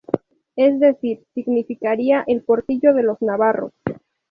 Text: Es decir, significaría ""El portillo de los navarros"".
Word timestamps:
Es 0.55 0.79
decir, 0.79 1.23
significaría 1.35 2.23
""El 2.25 2.41
portillo 2.41 2.95
de 2.95 3.03
los 3.03 3.21
navarros"". 3.21 3.71